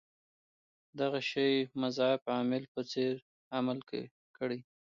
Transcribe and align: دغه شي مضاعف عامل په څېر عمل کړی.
دغه 0.99 1.19
شي 1.31 1.49
مضاعف 1.81 2.21
عامل 2.35 2.63
په 2.73 2.81
څېر 2.91 3.13
عمل 3.57 3.79
کړی. 4.39 4.59